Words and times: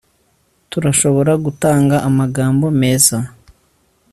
turashobora 0.71 1.31
gutanga 1.45 1.95
amagambo 2.09 2.65
meza 2.81 3.17